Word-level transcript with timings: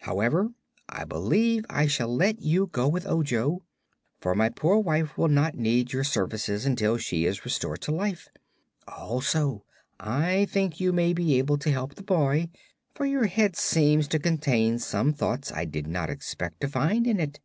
However, 0.00 0.50
I 0.90 1.04
believe 1.04 1.64
I 1.70 1.86
shall 1.86 2.14
let 2.14 2.42
you 2.42 2.66
go 2.66 2.86
with 2.86 3.06
Ojo, 3.06 3.62
for 4.20 4.34
my 4.34 4.50
poor 4.50 4.76
wife 4.76 5.16
will 5.16 5.28
not 5.30 5.54
need 5.54 5.94
your 5.94 6.04
services 6.04 6.66
until 6.66 6.98
she 6.98 7.24
is 7.24 7.42
restored 7.46 7.80
to 7.80 7.92
life. 7.92 8.28
Also 8.86 9.64
I 9.98 10.44
think 10.50 10.78
you 10.78 10.92
may 10.92 11.14
be 11.14 11.38
able 11.38 11.56
to 11.56 11.72
help 11.72 11.94
the 11.94 12.02
boy, 12.02 12.50
for 12.94 13.06
your 13.06 13.24
head 13.28 13.56
seems 13.56 14.06
to 14.08 14.18
contain 14.18 14.78
some 14.78 15.14
thoughts 15.14 15.50
I 15.52 15.64
did 15.64 15.86
not 15.86 16.10
expect 16.10 16.60
to 16.60 16.68
find 16.68 17.06
in 17.06 17.18
it. 17.18 17.40